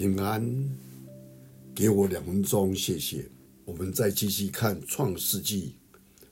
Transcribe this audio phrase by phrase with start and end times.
[0.00, 0.42] 平安，
[1.74, 3.28] 给我两分钟，谢谢。
[3.66, 5.74] 我们再继续看《创世纪》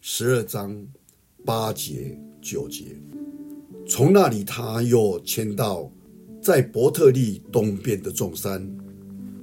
[0.01, 0.75] 十二章
[1.45, 2.97] 八节九节。
[3.87, 5.93] 从那里，他又迁到
[6.41, 8.67] 在伯特利东边的众山，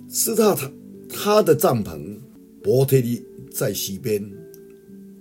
[0.10, 0.72] 斯塔他
[1.08, 2.18] 他的帐篷。
[2.64, 4.28] 伯特利在西边，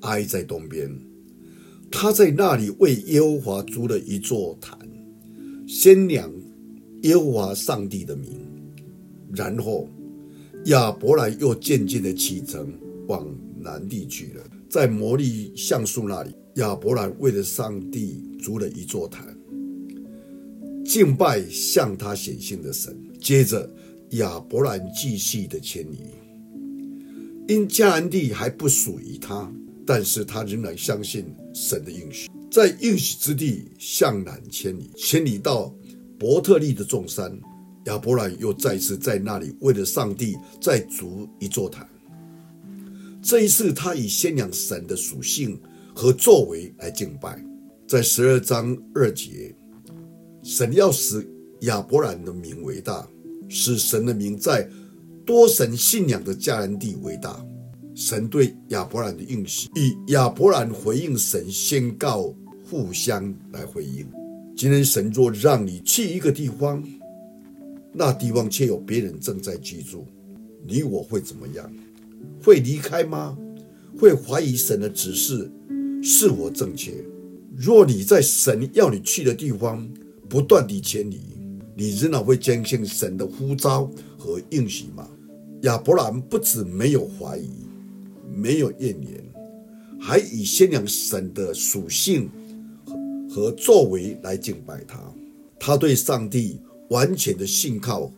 [0.01, 0.91] 埃在东边。
[1.91, 4.79] 他在那里为耶和华筑了一座坛，
[5.69, 6.33] 宣扬
[7.03, 8.41] 耶和华上帝的名。
[9.35, 9.89] 然后
[10.67, 12.73] 亚伯兰又渐渐地启程
[13.07, 13.27] 往
[13.59, 14.45] 南地去了。
[14.69, 19.25] 在摩利橡树那里，亚伯兰为了上帝筑了一座坛，
[20.85, 22.97] 敬拜向他显现的神。
[23.21, 23.69] 接着，
[24.11, 25.99] 亚伯兰继续的迁移，
[27.47, 29.51] 因迦南地还不属于他，
[29.87, 31.25] 但是他仍然相信
[31.55, 35.75] 神的应许，在应许之地向南迁移，迁移到
[36.19, 37.39] 伯特利的众山。
[37.85, 41.87] 亚伯兰又再次在那里为了上帝再筑一座坛。
[43.23, 45.59] 这一次，他以宣扬神的属性
[45.95, 47.43] 和作为来敬拜。
[47.87, 49.55] 在十二章二节，
[50.43, 51.27] 神要使
[51.61, 53.07] 亚伯兰的名为大，
[53.49, 54.69] 使神的名在
[55.25, 57.43] 多神信仰的迦南地为大。
[57.95, 62.35] 神对亚伯兰的应许，以亚伯兰回应神宣告
[62.69, 64.07] 互相来回应。
[64.57, 66.83] 今天，神若让你去一个地方，
[67.97, 70.05] 那地方却有别人正在居住，
[70.67, 71.73] 你我会怎么样？
[72.43, 73.39] 会离开吗？
[73.97, 75.49] 会怀疑神的指示
[76.03, 76.93] 是否正确？
[77.57, 79.89] 若你在神要你去的地方
[80.29, 81.21] 不断地迁移，
[81.77, 85.09] 你仍然会坚信神的呼召和应许吗？
[85.63, 87.49] 亚伯兰不止没有怀疑，
[88.35, 89.25] 没有怨言，
[90.01, 92.29] 还以宣扬神的属性
[93.31, 94.99] 和作为来敬拜他。
[95.61, 96.59] 他对上帝。
[96.95, 98.09] 完全的信靠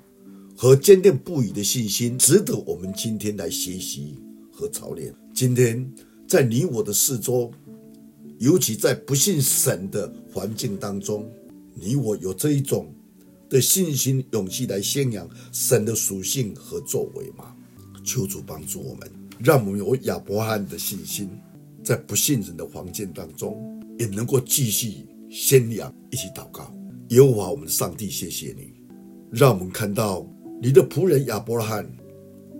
[0.54, 4.18] 和坚定不移的信心，值得我们今天来学习
[4.52, 5.14] 和操练。
[5.34, 5.90] 今天
[6.28, 7.50] 在你我的四周，
[8.38, 11.26] 尤其在不信神的环境当中，
[11.74, 12.92] 你我有这一种
[13.48, 17.56] 的信心、勇气来宣扬神的属性和作为吗？
[18.04, 21.30] 求主帮助我们，让我们有亚伯兰的信心，
[21.82, 23.56] 在不信神的环境当中，
[23.98, 26.75] 也能够继续宣扬，一起祷告。
[27.10, 28.72] 耶和华我们的上帝，谢谢你，
[29.30, 30.28] 让我们看到
[30.60, 31.88] 你的仆人亚伯拉罕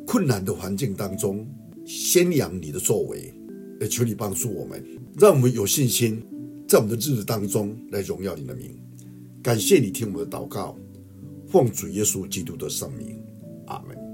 [0.07, 1.45] 困难的环境当中
[1.85, 3.35] 宣扬你的作为，
[3.81, 4.85] 也求你帮助我们，
[5.19, 6.23] 让我们有信心
[6.69, 8.71] 在我们的日子当中来荣耀你的名。
[9.43, 10.77] 感谢你听我们的祷告，
[11.49, 13.21] 奉主耶稣基督的圣名，
[13.67, 14.06] 阿门。